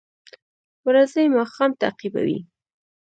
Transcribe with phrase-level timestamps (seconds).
[0.87, 2.39] ورځې ماښام تعقیبوي